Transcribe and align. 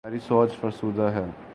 ہماری 0.05 0.19
سوچ 0.19 0.51
فرسودہ 0.61 1.01
ہے۔ 1.01 1.25